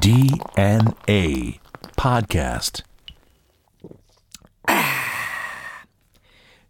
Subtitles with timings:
[0.00, 1.60] DNA
[1.94, 2.84] Podcast.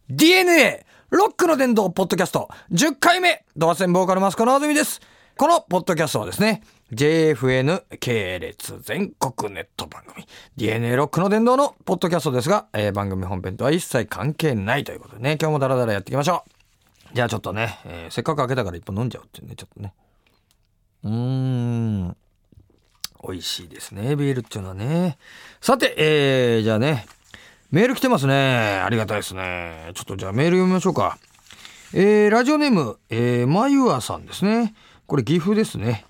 [0.09, 5.01] DNA ロックの伝道ポッドキャスト10回目ドアセンボーカルマスコのあずみです。
[5.37, 6.63] このポッドキャストはですね、
[6.93, 16.43] JFN 系列全国ネット番組 DNA ロックの伝道のポッドキャストですが、えー番組本編とは一切関係ないということでね、今日もダラダラやっていきましょ
[17.13, 17.15] う。
[17.15, 19.95] じゃあちょっとね、えーせっかく開けたから一本飲んじゃうっていうね、ちょっとね。
[21.05, 21.40] うーん。
[23.31, 25.19] 美味しいですね、ビールっていうのはね。
[25.61, 27.07] さて、えー、じゃあね、
[27.71, 28.81] メール来てますね。
[28.85, 29.93] ありがたいですね。
[29.95, 31.19] ちょっとじゃあメール読みましょうか。
[31.93, 34.75] えー、ラジオネーム、えー、まゆあさんですね。
[35.07, 36.05] これ岐阜ですね。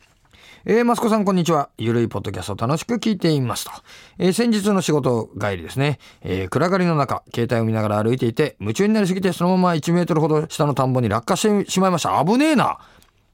[0.67, 1.71] えー、マスコさんこんにちは。
[1.79, 3.71] ゆるいポッドキャスト楽しく聞いていますと。
[4.19, 5.99] えー、先日の仕事帰りですね。
[6.23, 12.23] えー、暗がりの中、携帯を見ながら歩いていて、夢中になりすぎてそのまま1メートルほど下の田んぼに落下してしまいました。
[12.23, 12.79] 危ねえな。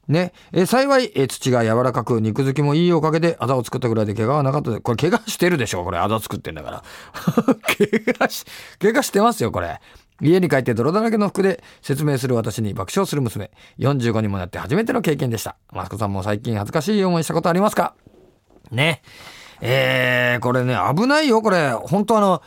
[0.07, 0.33] ね。
[0.53, 6.83] え幸い、え土が柔らかく、肉付きもいいおかげで、あざを作ったぐらいで怪我はなかったで、これ怪我してるでしょこれ、あざ作ってんだから。
[7.77, 8.45] 怪我し、
[8.79, 9.79] 怪我してますよ、これ。
[10.21, 13.51] 家に帰って泥だらけの服で説明する私に爆笑する娘。
[13.79, 15.57] 45にもなって初めての経験でした。
[15.71, 17.93] マスコさんも最近恥ずかしい思いしたことありますか？
[18.71, 19.01] ね。
[19.61, 21.71] えー、これね、危ないよ、これ。
[21.71, 22.41] 本当あの、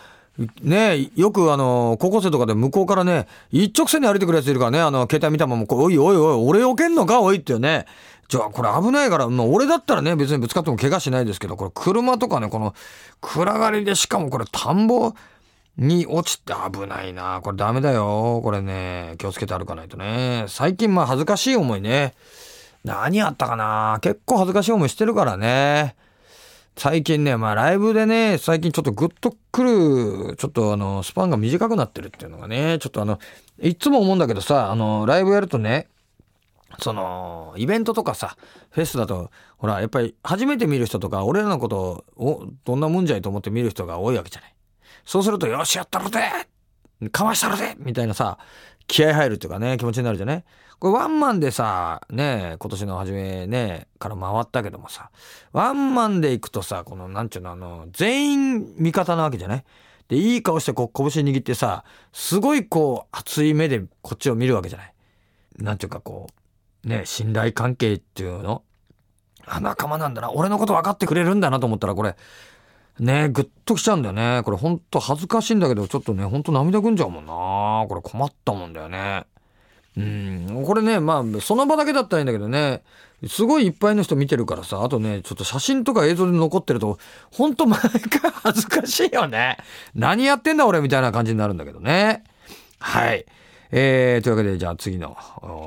[0.62, 7.86] ねよくあの、高校生とかで向こうからね、一直線に歩いてくるやついるからね、あの、携帯見たまま、おいおいおい、俺避けんのかおいってね。
[8.28, 12.74] じゃあ、これ危ないから、まあ、俺だったらね、別にぶつかっても怪我しないですけど、これ車とかね、この、
[13.20, 15.14] 暗がりで、しかもこれ田んぼ
[15.76, 17.40] に落ちて危ないな。
[17.42, 18.40] これダメだよ。
[18.42, 20.44] これね、気をつけて歩かないとね。
[20.46, 22.14] 最近、まあ、恥ずかしい思いね。
[22.84, 25.96] 何あったかな結構恥ずかしい思いしてるからね。
[26.80, 29.64] 最近ね、まあライブでね、最近ちょっとグッとく
[30.30, 33.18] る、ちょっとあの、スパンが短くなってるっていうのがね、ちょっとあの、
[33.60, 35.88] いつも思うんだけどさ、あの、ライブやるとね、
[36.78, 38.34] その、イベントとかさ、
[38.70, 44.54] フェスだと、ほら、やっぱり初めて見る人とか、俺らのことを、どんなもんじゃいと思って見る人が多いわけじゃない。
[45.04, 46.18] そうすると、よし、やったろで
[47.08, 48.38] かわしたろでみたいなさ、
[48.86, 50.44] 気合入るっていうかね、気持ちになるじゃね。
[50.78, 55.10] これワンマンでさ、ね、今年の初めね、から回ったけどもさ、
[55.52, 59.64] ワンマンで行くとさ、この、なんちゅうの、あの、全員味方なわけじゃない？
[60.08, 64.94] で、いい顔してこう、拳握ってさ、すごいこう、熱い目でこっちを見るわけじゃない？
[65.58, 66.28] なんていうかこ
[66.84, 68.62] う、ね、信頼関係っていうの？
[69.46, 70.32] あ、仲間なんだな。
[70.32, 72.16] 俺のこと分かってくれるんだなと思ったら、これ、
[73.00, 74.42] ねぐっときちゃうんだよね。
[74.44, 77.86] これほんと恥ずかしいんだけど、ちょっとね、ほんと涙ぐんじゃうもんな。
[77.88, 79.24] これ困ったもんだよね。
[79.96, 82.82] うん、これね、まあ、その場だけだったらいいんだけどね、
[83.26, 86.98] すごいいっぱいの人見てるからさ、あとね、ちょっと写真とか映像で残ってると、
[87.32, 89.58] ほんと毎回恥ずかしいよね。
[89.94, 92.24] 何やってんだ俺みたいな感じになるんだけどね。
[92.78, 93.26] はい。
[93.72, 95.16] えー、というわけで、じゃあ次の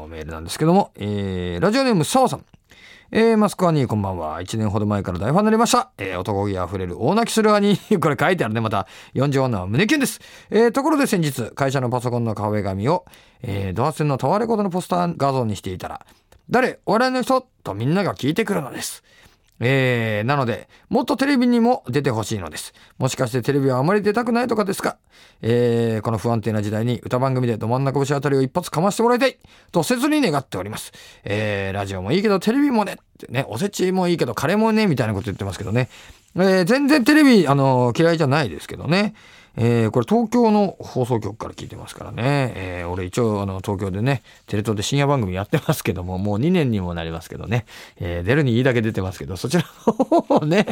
[0.09, 2.45] メールなんですけども、えー、ラジオネーム、澤さん。
[3.15, 4.41] えー、マスコアニーこんばんは。
[4.41, 5.91] 1年ほど前から大ファンになりました。
[5.99, 7.77] えー、男気あふれる大泣きする兄。
[8.01, 8.87] これ書いてあるね、また。
[9.13, 10.19] 40女は胸キュンです。
[10.49, 13.05] えー、ところで先日、会社のパソコンの壁紙を、
[13.43, 16.05] えー、ドアセンのタワーレコードのポスター画像にしていたら、
[16.49, 16.79] 誰？
[16.87, 17.47] お笑いの人？
[17.63, 19.03] とみんなが聞いてくるのです。
[19.59, 22.73] えー、なので、もっとテレビにも出てほしいのです。
[22.97, 24.97] もしかしてテレビはあまり出たくないとかですか？
[25.41, 29.37] えー、この不安定な時代に歌番組でど真ん中節あたりを一発かましてもらいたい
[29.71, 30.91] と切に願っております。
[31.23, 35.89] えー、ラジオもいいけどテレビもねってね、おせちもいいけどカレーもね、みたいなこと言ってますけどね。
[36.35, 39.13] えー、全然テレビ、あの嫌いじゃないですけどね。
[39.55, 42.53] えー、これ東京の放送局から聞いてますからね。
[42.55, 47.65] えー、俺一応あの東京でね、テレ東で深夜番組やってますけども、もう2年にもなりますけどね。
[47.97, 50.65] えー、出るにいいだけ出てますけど、そちらの方をね、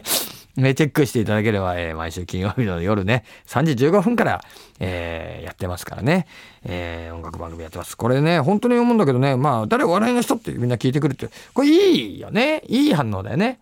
[0.56, 4.44] ね チェックしていただければ、えー、毎週金曜日の夜ね、3時15分から、
[4.80, 6.25] えー、やってますからね。
[6.64, 7.96] えー、音楽番組やってます。
[7.96, 12.64] これね、本当に思うんだけどね、まあ、誰お笑いの人ってみんな聞いてくるって、これいいよね。
[12.68, 13.59] いい反応だよね。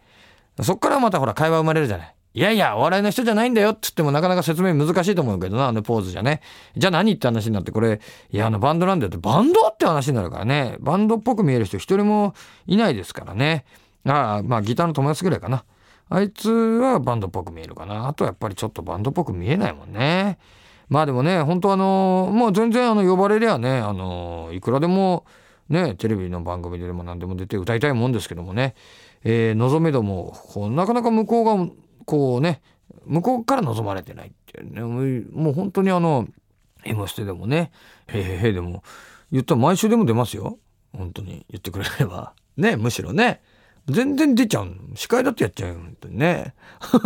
[0.61, 2.13] そっからまたほら会話生まれるじゃない。
[2.33, 6.41] いやいや、お笑いの人じゃないんだよって言ってもなかなか説明難しいと思うけどな、あのポーズじゃね。
[6.77, 10.77] じゃあ何って話になって、これ、いや、あのバンドなんだよって、バンドって話になるからね。
[10.79, 12.35] バンドっぽく見える人一人も
[12.67, 13.65] いないですからね。
[14.05, 15.65] ああ、まあギターの友達ぐらいかな。
[16.09, 18.07] あいつはバンドっぽく見えるかな。
[18.07, 20.37] あとやっぱりちょっとバンドっぽく見えないもんね。
[20.87, 25.25] まあでもね、本当あの、もう全然あの呼ばれりゃね、あの、いくらでも
[25.69, 28.73] ね、テレビの番組でも何でも出て歌いたいもんですけどもね。
[29.23, 30.35] えー、望めども、
[30.71, 31.73] なかなか向こうが、
[32.09, 32.63] こうね、
[33.05, 34.81] 向こうから望まれてないっていうね。
[34.81, 36.27] もうもう本当にあの、
[36.83, 37.71] M ステでもね、
[38.07, 38.83] へへへでも、
[39.31, 40.57] 言ったら毎週でも出ますよ。
[40.91, 42.33] 本当に言ってくれれば。
[42.57, 43.41] ね、むしろね。
[43.87, 44.75] 全然出ちゃう。
[44.95, 45.75] 司会だってやっちゃうよ。
[45.75, 46.55] 本当にね。
[46.81, 46.99] 本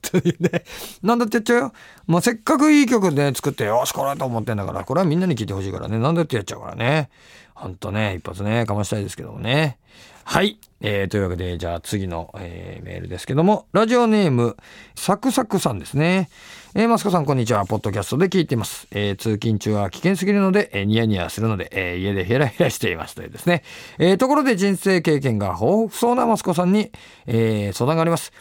[0.00, 0.64] 当にね。
[1.02, 1.72] なんだってやっちゃうよ。
[2.06, 5.98] まあ、せっかくいい曲ね、作って、よし、これと思ってんだから、これはみんなに聞いてほしいからね。
[5.98, 7.10] なんだってやっちゃうからね。
[7.54, 9.78] ほんとね、一発ね、かましたいですけどもね。
[10.24, 10.58] はい。
[10.80, 14.56] えー、というわけで、じゃあ次の、えーメールですけども、ラジオネーム、
[14.94, 16.30] サクサクさんですね。
[16.74, 17.66] えー、マスコさん、こんにちは。
[17.66, 18.86] ポッドキャストで聞いています。
[18.92, 23.14] えー通勤中は危険すぎるので、えーニヤニヤするので、えー家でヘラヘラしています。
[23.16, 23.62] というですね。
[23.98, 26.92] えーところで人生経験が豊富そうなマスコさんに、
[27.26, 28.32] えー相談があります。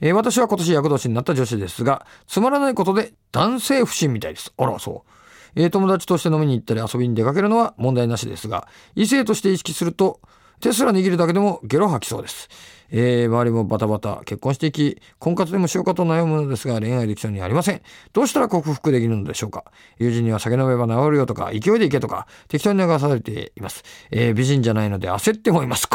[0.00, 4.52] えー私は今年役年になった女子ですが、つまらないことで男性不信みたいです。
[4.58, 5.10] あら、そう。
[5.56, 10.20] えー友達として飲みに行ったり遊びに出かけるのは問題なしですが、異性として意識すると、
[10.60, 12.48] 手すら握るだけでもゲロ吐きそうです。
[12.92, 17.82] えー周りもバタバタ結婚していき婚活でもしようかと悩むのですが恋愛できそうにありません。
[18.12, 19.64] どうしたら克服できるのでしょうか？
[19.98, 25.88] 友人には酒飲めば治るよとか勢いでいけとか適当に流されています、えー美人じゃないので焦ってもいます。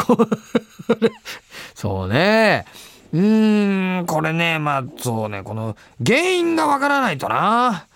[1.74, 2.64] そうね。
[3.12, 7.86] うーんこれねまあそうねこの原因がわからないとな。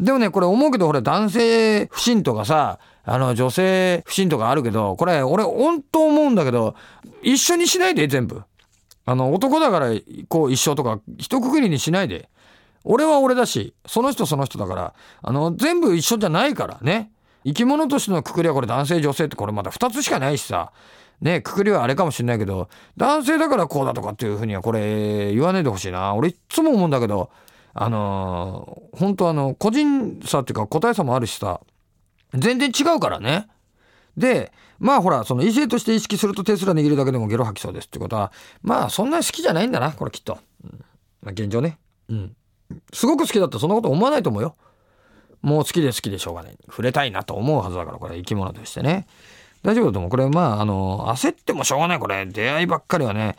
[0.00, 6.74] でもね、これ思うけど、俺男性不信とかさ、あの女性不信とかあるけど、これ俺本当思うんだけど、
[7.22, 8.42] 一緒にしないで全部。
[9.06, 9.88] あの男だから
[10.28, 12.28] こう一緒とか一括りにしないで。
[12.84, 17.10] 俺は俺だし、その人その人だから、あの全部一緒じゃないからね。
[17.44, 20.72] 生き物としてのくくりはこれ男性女性ってこれまだ2つしかないしさ。
[21.20, 26.14] ね、くくりはあれかもしれないけど、男性だからこうだとかっていうふうにはこれ言わないでほしいな。
[26.14, 27.30] 俺いっつも思うんだけど、
[27.72, 31.60] あのー本当あの、個人差っていうか個体差もあるしさ、
[32.34, 33.48] 全然違うからね。
[34.16, 38.32] で、まあほら、その異性として意識すると手すら握るだけでもゲロ吐きそうですってことは、
[38.62, 40.38] まあそんなに好きじゃないんだな、これきっと。
[40.64, 40.84] うん
[41.24, 41.78] まあ、現状ね。
[42.08, 42.36] うん。
[42.92, 44.56] すごく好きだったらそんなこと思わないと思うよ。
[45.42, 46.56] もう好きで好きでしょうがない。
[46.66, 49.06] 触れたいなと思うはずだから、これ生き物としてね。
[49.62, 50.10] 大丈夫だと思う。
[50.10, 52.24] これまあ、あの、焦ってもしょうがない、これ。
[52.26, 53.36] 出会いばっかりはね。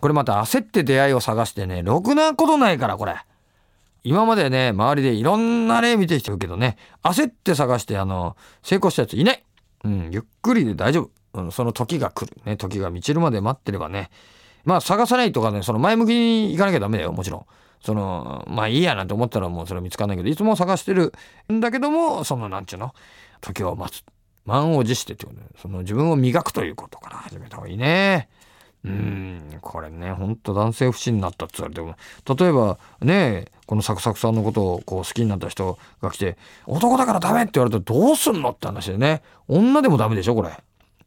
[0.00, 3.16] これまた焦って出会いを探してね、ろくなことないから、これ。
[4.06, 9.42] 今までね、周りでいろんな例見てきてるけどね、焦って探して、あの、成功したやついない。
[9.82, 11.40] うん、ゆっくりで大丈夫。
[11.42, 12.40] うん、その時が来る。
[12.44, 14.10] ね、時が満ちるまで待ってればね。
[14.64, 17.46] まあ、探さないとかね、その前向きに行かなきゃダメだよ、もちろん。
[17.80, 21.12] その、まあいいやなんて思ったらもうそれは見つかんないけど、いつも探してる
[21.52, 22.94] んだけども、その、なんちゅうの、
[23.40, 24.04] 時を待つ。
[24.44, 25.48] 満を持してってことね。
[25.60, 28.28] その自分を磨くということから始めた方がいいね。
[28.86, 31.96] うん、これね、ほんと男性不信になったって言われても、
[32.36, 36.36] 例えばね、このサクサクさんのことをこう好きになった人が来て、
[36.66, 39.22] 男だからダメって言われたらどうすんのって話でね。
[39.48, 40.50] 女でもダメでしょ、これ。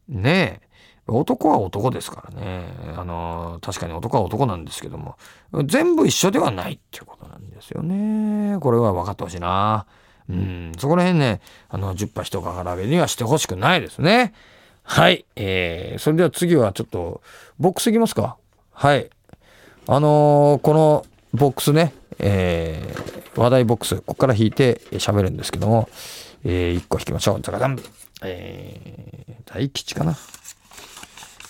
[0.08, 0.70] ねえ。
[1.06, 2.66] 男は男ですからね。
[2.96, 5.16] あの、確かに男は男なんですけども、
[5.64, 8.58] 全部一緒ではないっていうことなんですよね。
[8.60, 9.86] これは分かってほしいな。
[10.28, 14.32] うん、そこら辺ね、あの、10波一からげにはしてほしくないですね。
[14.90, 15.24] はい。
[15.36, 17.22] えー、それでは次はちょっと、
[17.60, 18.36] ボックスいきますか。
[18.72, 19.08] はい。
[19.86, 25.88] あのーこのボックスね、えー、話題ボックス、ここから引いて喋るんですけども、
[26.42, 27.40] えー、1個引きましょう。
[27.40, 27.78] ザカダン。
[28.24, 30.16] えー、大吉かな。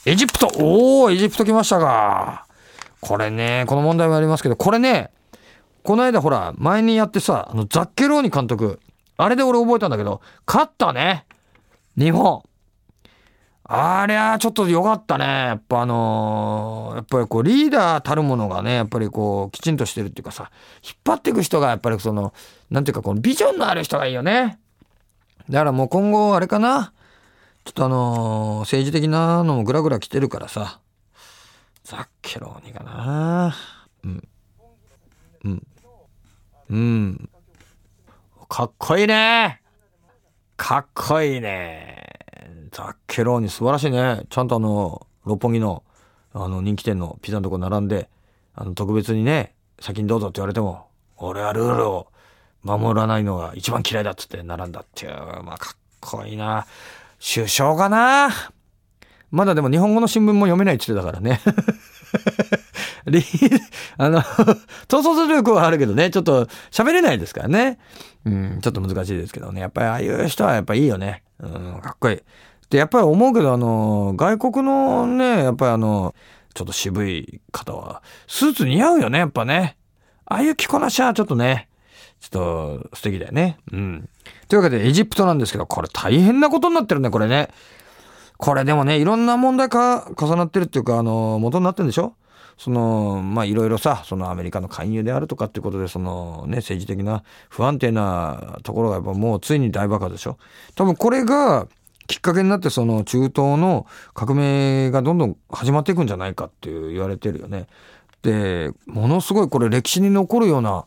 [0.04, 2.44] エジプトおー、エジプト来ましたか。
[3.00, 5.12] これね、この問題もありますけど、これね、
[5.82, 8.80] この間ほら、前にやってさ、あの、ザッケローニ監督、
[9.16, 11.24] あれで俺覚えたんだけど、勝ったね。
[11.96, 12.42] 日本。
[13.72, 15.24] ありゃちょっと良かったね。
[15.24, 20.50] やっぱあのーやっぱりこうリーダーたるものがね、やっぱりこうきちんとしてるっていうかさ、
[20.82, 22.34] 引っ張っていく人がやっぱりその、
[22.68, 24.58] なんていうかこのビジョンのある人がいいよね。
[25.48, 26.92] だからもう今後あれかな。
[27.64, 30.80] ちょっとあのー政治的なのもぐらぐら来てるからさ、
[31.84, 33.54] ザッケローニかな。
[34.02, 34.28] うん。
[35.44, 35.66] うん。
[36.70, 37.30] うん。
[38.48, 39.62] かっこいいね。
[40.56, 42.09] かっこいいね。
[42.80, 44.22] ザッケローニ素晴らしいね。
[44.30, 45.84] ちゃんとあの、六本木の、
[46.32, 48.08] あの、人気店のピザのとこ並んで、
[48.54, 50.86] あの、特別にね、先にどうぞって言われても、
[51.18, 52.06] 俺はルールを
[52.62, 56.66] 守らないのが一番嫌いだっつって並んだっていう、まあ、かっこいいな。
[57.22, 58.30] 首相かな
[59.30, 61.40] まだでも日本語の新聞も読めないって言ってたからね。
[63.06, 63.22] リ
[63.98, 64.18] あの、
[64.90, 67.78] 統率力はあるけどね、ちょっと喋れないですからね。
[68.24, 69.60] うん、ちょっと難しいですけどね。
[69.60, 71.22] やっぱりああいう人はやっぱいいよね。
[71.38, 72.22] うん、かっこいい。
[72.70, 76.14] で、やっぱり思うけど、あの、外国のね、やっぱりあの、
[76.54, 79.76] ちょっと渋い方は、スーツ似合うよね、やっぱね。
[80.24, 81.68] ああいう着こなしはちょっとね、
[82.20, 83.58] ちょっと素敵だよね。
[83.72, 84.08] うん。
[84.48, 87.48] というわけで、エジプトなんですけど、これ大変なことになってるね、これね。
[88.36, 92.14] これでもね、いろんな問題か重なってるっていうか、あの、元になってるんでしょ
[92.56, 100.38] その、まあ、いろいろさ、そのアメリカの介入であるとかっていうことで、そのね、政治的な不安定なところがやっぱもうついに大爆発でしょ
[100.74, 101.68] 多分これが
[102.10, 107.68] きっかけになって、その中東の革命がどんどん始まっていくんじゃないかっていう言われてるよね。
[108.22, 110.86] で、ものすごいこれ歴史に残るような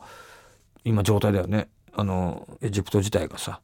[0.83, 1.69] 今状態だよね。
[1.93, 3.61] あの、エジプト自体がさ。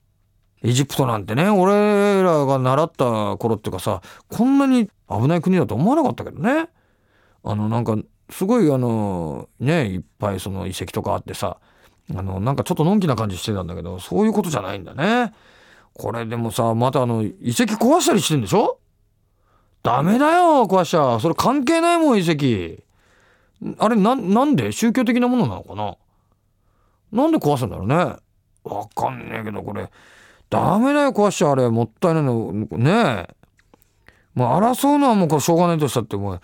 [0.64, 6.70] エジプトなんてね、俺らが習った頃っていうかさ、こんなに危ない国だと思わなかったけどね。
[7.44, 7.98] あの、なんか、
[8.30, 11.58] すごいあの、ね、いっぱいその遺跡とかあってさ、
[12.16, 15.34] あの、なんかちょっとのんきな感じしてたんだけど、そういうことじゃないんだね。
[16.00, 18.80] これでもさ、またあの、遺跡壊したりしてんでしょ？
[19.84, 21.20] ダメだよ、壊しちゃ。
[21.20, 22.82] それ関係ないもん、遺跡。
[23.78, 24.72] あれ、な、なんで？
[24.72, 25.98] 宗教的なものなのかな？
[27.12, 27.96] なんで壊すんだろうね？
[28.64, 29.90] わかんねえけど、これ。
[30.50, 31.68] ダメだよ、壊しちゃあれ。
[31.70, 32.54] もったいないの。
[32.54, 33.36] ねえ。
[34.36, 36.42] まあ、争うのはもうこれしょうがないとしたって、もう、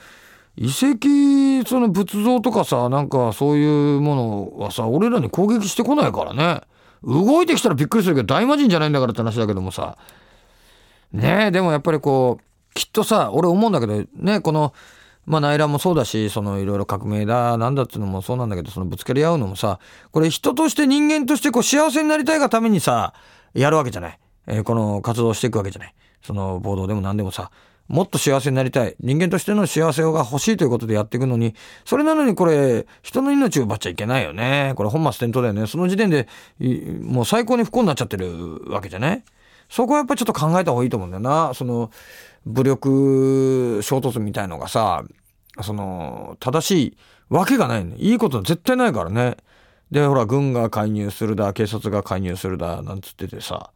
[0.57, 6.61] 遺跡、その仏像とかさ、なんかそういうものはさ、俺らに攻撃してこないからね。
[7.05, 9.97] 動いてきたらびっくりするけど、大魔神じゃないんだからって話だけどもさ。
[11.13, 14.73] ねえ、でもやっぱりこう、きっとさ、俺思うんだけど、ね、この、
[15.25, 19.79] まあ内乱もそうだし、そのいろいろ革命だ、なんだっていうのもそうなんだけど、そのぶつかり合うのもさ、
[20.11, 23.13] これ人として人間としてこう幸せになりたいがためにさ、
[23.53, 24.19] やるわけじゃない。
[24.47, 25.95] えー、この活動していくわけじゃない。
[26.21, 27.51] その暴動でも何でもさ、
[27.87, 28.95] もっと幸せになりたい。
[28.99, 31.53] 人間としての幸せが欲しいということでやっていくのに、
[31.85, 34.73] それなのにこれ、人の命を奪っちゃいけないよね。
[34.75, 35.67] これ本末転倒だよね。
[35.67, 36.27] その時点で、
[37.01, 39.23] もう最高に不幸になっちゃってるわけじゃない？
[39.69, 41.53] そこはやっぱちょっと考えた方がいいと思うんだよな。
[41.53, 41.91] その、
[42.45, 45.03] 武力衝突みたいのがさ、
[45.61, 46.97] その、正しい
[47.29, 47.95] わけがないね。
[47.97, 49.37] いいこと絶対ないからね。
[49.91, 53.71] で、ほら、軍が介入するだ、警察が介入するだ、なんつっててさ、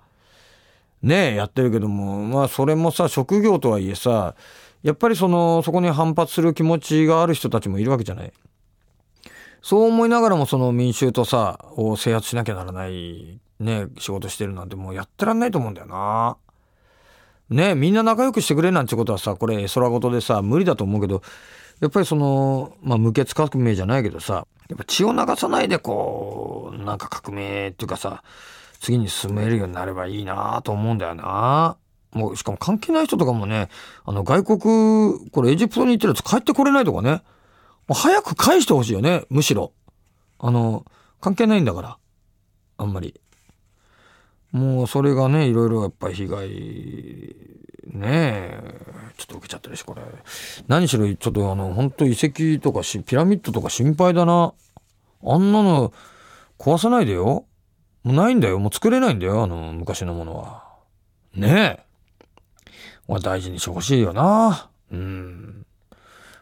[1.02, 4.36] ね、やってるけども、まあ、それもさ、職業とはいえさ、
[4.84, 8.34] やっぱりその、そこに反発する気持ちがある人たちもいるわけじゃない。
[9.62, 16.38] そう思いながらもその民衆とさ、を制圧しなきゃならない、ね、仕事してるなんてもうやってらんないと思うんだよな。
[17.50, 21.22] ねみんな仲良くしてくれなんてことはさ、これ空事でさ、無理だと思うけど、
[21.82, 28.24] やっぱりその、まあ、無血革命じゃないけどさ、やっぱ血を流さないでこう、なんか革命っていうかさ、
[28.80, 31.78] 次に進めるようになればいいなと思うんだよな。
[32.12, 33.70] もう、しかも関係ない人とかもね、
[34.06, 37.22] あの、外国、これエジプトに行ってるやつ帰ってこれないとかね。
[37.88, 39.74] もう早く返してほしいよね、むしろ。
[40.40, 40.86] あの、
[41.22, 41.98] 関係ないんだから。
[42.78, 43.20] あんまり。
[44.52, 46.50] もうそれがね、いろいろやっぱり被害、
[47.86, 48.76] ねえ、
[49.18, 50.02] ちょっと受けちゃってるし、これ。
[50.68, 54.54] 何しろ、ちょっとあの、本当遺跡とかし、ピラミッドとか心配だな。
[55.24, 55.94] あんなの
[56.58, 57.46] 壊さないでよ。
[58.04, 58.60] もうないんだよ。
[58.60, 59.44] もう作れないんだよ。
[59.44, 60.64] あの、昔のものは。
[61.36, 61.84] ねえ。
[63.08, 64.70] 俺大事にしてほしいよな。
[64.92, 65.66] うん。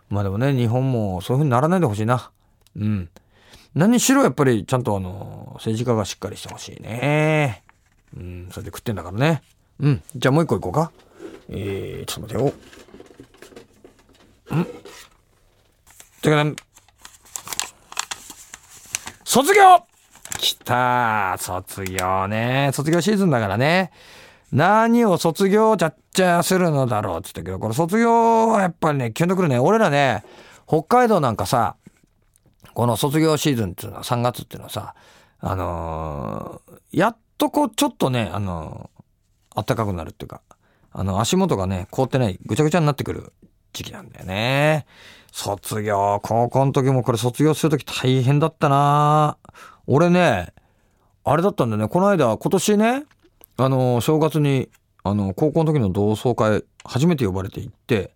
[0.09, 2.31] まあでもね、日本もそういう風にならないでほしいな。
[2.75, 3.09] うん。
[3.75, 7.63] 何しろやっぱりちゃんとあの、政治家がしっかりしてほしいね。
[8.15, 9.41] うん、それで食ってんだからね。
[9.79, 10.03] うん。
[10.15, 10.91] じゃあもう一個いこうか。
[11.49, 12.41] えー、ちょっと待て
[14.55, 14.61] よ。
[14.61, 14.65] ん
[16.21, 16.55] てかね、
[19.23, 19.83] 卒業
[20.47, 22.69] 来た卒業ね。
[22.71, 23.91] 卒業シーズンだからね。
[24.53, 29.59] 何を卒業ちゃっちゃするのだろうって言ったけど、これ卒業はやっぱりね、キュンとくるね。
[29.59, 30.23] 俺らね、
[30.65, 31.75] 北海道なんかさ、
[32.73, 34.95] この卒業シーズンっていうのは3月っていうのはさ、
[35.41, 40.39] あのー、やっとこう、ちょっとね、あのー、暖かくなるっていうか、
[40.93, 43.33] あの、足元がね、凍ってない、ぐちゃぐちゃになってくる
[43.73, 44.85] 時期なんだよね。
[45.33, 49.37] 卒業、高校の時もこれ卒業する時大変だったな
[49.87, 50.53] 俺ね、
[51.23, 53.03] あれだったんだよね、この間、今年ね、
[53.55, 54.69] あの、正月に、
[55.03, 58.11] あの、高校の時の同窓会、初めて呼ばれて行って、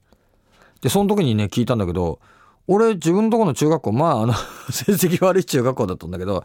[0.82, 2.20] で、その時にね、聞いたんだけど、
[2.68, 4.34] 俺、自分のとこの中学校、まあ、あの
[4.70, 6.44] 成績悪い中学校だったんだけど、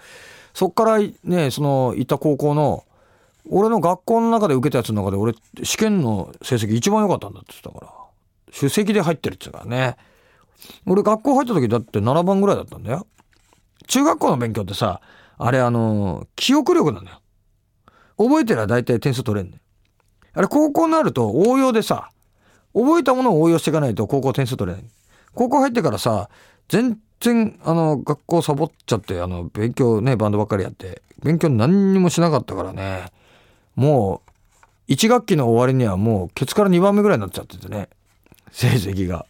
[0.55, 2.85] そっからね、その、行った高校の、
[3.51, 7.93] 俺の学校の中で受けたやつの中で、俺、試験の成績一番良かったんだって言ってたから、
[8.57, 9.97] 首席で入ってるって言うからね。
[10.87, 13.07] 俺、学校入った時だって7番ぐらいだったんだよ。
[13.87, 15.01] 中学校の勉強ってさ、
[15.39, 17.21] あれあの、記憶力なんだよ。
[18.19, 19.61] 覚えてりゃ大体点数取れんね
[20.33, 22.11] あれ高校になると応用でさ、
[22.75, 24.85] 覚えたものを応用していかないと高校点数取れない。
[25.35, 26.29] 高校入ってからさ、
[26.69, 33.07] 全然、あの、学校サボっちゃって、あの、勉強ね、バンドばっかりやって、勉強何にもしなかったからね、
[33.75, 34.23] も
[34.89, 37.89] う、1学期の終わりにはもう、ケツから2番目ぐらいになっちゃっててね、
[38.51, 39.27] 成績が。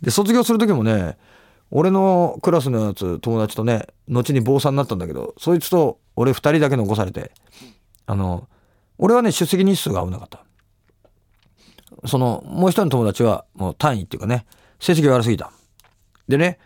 [0.00, 1.16] で、卒業する時もね、
[1.70, 7.32] 俺のクラスのやつ、友達とね、後に坊さんになったんだけど、そいつと俺二人だけ残されて、
[8.06, 8.48] あの、
[8.98, 10.44] 俺はね、出席日数が合わなかった。
[12.06, 14.46] その、もう一人の友達は、もう単位っていうかね、
[14.80, 15.52] 成績悪すぎた。
[16.28, 16.58] でね、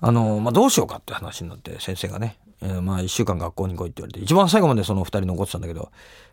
[0.00, 5.90] あの、まあ、どうしようかって話になって、先生がね、えー、まあ、一週間学校に来いって言われて、一番最後までその二人残ってたんだけど、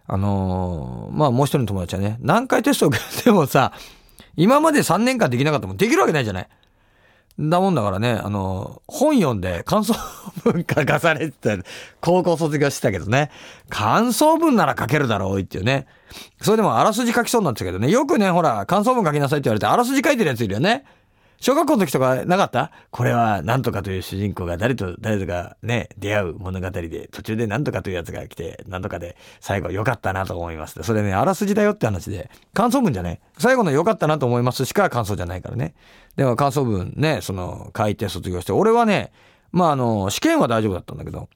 [0.07, 3.73] あのー、まあ、もう一人の友達はね、何回テスト受けてもさ、
[4.35, 6.49] 今まで3年間できなかったもんできるわけないじゃない。
[7.39, 9.93] だもんだからね、あの、本読んで感想
[10.43, 11.63] 文書かされてた、
[11.99, 13.31] 高校卒業してたけどね、
[13.69, 15.87] 感想文なら書けるだろうっていうね。
[16.41, 20.83] それでもあらすじ書きそうになってたけどね、よくね、ほら、感想文書きなさいって言われて、あらすじ書いてるやついるよね。
[21.41, 22.71] 小学校の時とかなかった？
[22.91, 30.81] これは何とかという主人公が誰と誰とかね、出会う物語で、途中で何とかというやつが来て、何とかで最後良かったなと思います。
[30.83, 35.73] それね、あらすじだよって話で、感想文じゃね、最後の良かったなと思いますしか感想じゃないからね。
[36.15, 39.11] でも感想文ね、その書いて卒業して、俺はね、
[39.51, 41.27] まああの、試験は大丈夫だったんだけど、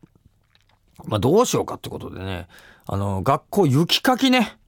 [1.05, 2.47] まあどうしようかってことでね、
[2.85, 4.59] あの、学校雪かきね。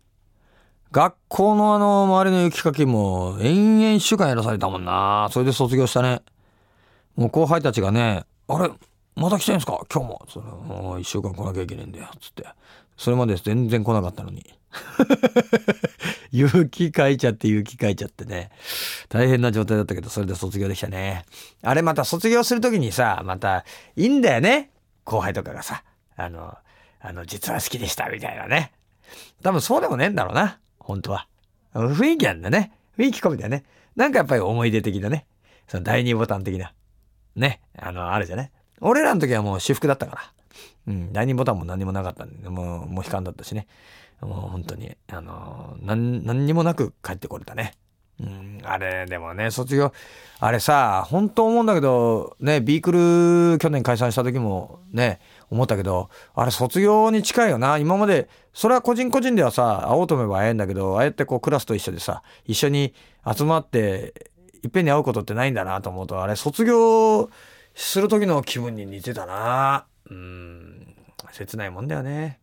[0.91, 5.27] 学校のあの、周りの雪かきも、延々週間やらされたもんな。
[5.32, 6.22] それで卒業したね。
[7.15, 8.70] もう後輩たちがね、あれ、
[9.15, 9.79] また来てんすか？
[9.91, 10.25] 今日も。
[10.29, 12.08] それもう一週間来なきゃいけねえんだよ。
[12.22, 12.46] つって。
[12.96, 14.46] それまで全然来なかったのに。
[16.32, 18.51] 雪かいちゃって雪かいちゃってね。
[19.10, 21.25] 大変な状態だったけど、それで卒業できたね。
[21.63, 23.65] あれまた卒業するときにさ、また
[23.96, 24.72] いいんだよね。
[25.03, 25.84] 後輩とかがさ、
[26.15, 26.56] あの、
[27.00, 28.72] あの、実は好きでしたみたいなね。
[29.41, 30.60] 多分そうでもねえんだろうな。
[30.88, 31.27] 本当は。
[31.74, 32.72] 雰囲気なんだね。
[32.98, 33.65] 雰囲気込みだよね。
[33.98, 35.25] なんかやっぱり思い出的なね。
[35.67, 36.74] その第二ボタン的な。
[37.36, 37.60] ね。
[37.77, 38.53] あの、あるじゃね。
[38.79, 40.22] 俺らの時はもう私服だったから。
[40.88, 41.12] うん。
[41.12, 43.67] 第二ボタンも何もなかったんで、もう、もう悲観だったしね。
[44.22, 47.74] もう本当に、あの、何、何にもなく帰ってこれたね。
[48.22, 49.91] うん、あれ、でもね、卒業、
[50.39, 52.94] あれさ、本当思うんだけど、ね、ビーク
[53.51, 57.77] ル去年解散した時もね、思ったけど、あれ卒業に近いよな。
[57.77, 62.94] 今まで、それは個人個人ではさ、会おうと思えば会えんだけど、ああやってこうクラスと一緒でさ、一緒に
[63.25, 64.32] 集まって、
[64.63, 67.29] いっぺんに会うことってないんだなと思うと、あれ卒業
[67.75, 69.86] する時の気分に似てたな。
[70.10, 70.96] うん、
[71.32, 72.39] 切ないもんだよね。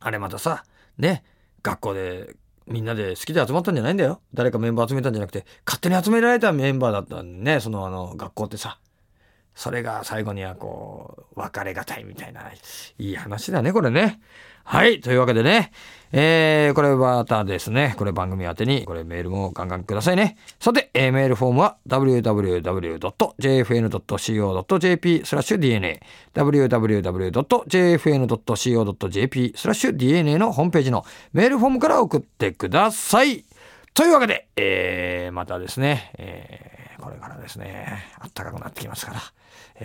[0.00, 0.64] あれまたさ、
[0.98, 1.24] ね、
[1.62, 2.34] 学校で
[2.66, 4.20] みんなで好きで集まったんじゃないんだよ。
[4.34, 8.78] 誰かメンバー集めたんじゃなくて、勝手に集められたメンバーだったんでね、そのあの、学校ってさ。
[9.54, 12.50] それが最後にはこう、別れがたいみたいな、
[12.98, 14.20] いい話だね、これね。
[14.64, 15.00] はい。
[15.00, 15.72] というわけでね、
[16.12, 20.36] えー、これまたですね、これ番組宛てに、これメールもガンガンくださいね。
[20.60, 22.52] さて、えー、メールフォームは www.jfn.co.jp
[25.24, 26.00] スラッシュ DNA
[26.34, 27.12] www.jfn.co.jp
[29.56, 33.44] スラッシュ DNA のホームページのメールフォームから送ってください。
[33.94, 39.20] というわけで、えー、またですね、えー、これからですね、暖かくなってきますから、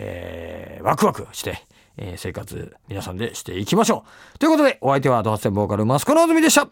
[0.00, 1.62] えー、ワクワクして、
[1.96, 4.38] えー、生活皆さんでしていきましょう。
[4.38, 6.68] ということで、お相手はドハセンボーカルマスコのあずみでした。